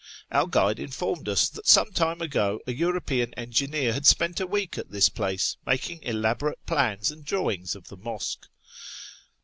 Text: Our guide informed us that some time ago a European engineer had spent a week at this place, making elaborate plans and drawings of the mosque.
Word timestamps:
Our 0.31 0.47
guide 0.47 0.79
informed 0.79 1.29
us 1.29 1.47
that 1.49 1.67
some 1.67 1.91
time 1.93 2.21
ago 2.21 2.59
a 2.65 2.73
European 2.73 3.35
engineer 3.35 3.93
had 3.93 4.07
spent 4.07 4.39
a 4.39 4.47
week 4.47 4.75
at 4.79 4.89
this 4.89 5.09
place, 5.09 5.57
making 5.63 6.01
elaborate 6.01 6.65
plans 6.65 7.11
and 7.11 7.23
drawings 7.23 7.75
of 7.75 7.89
the 7.89 7.97
mosque. 7.97 8.47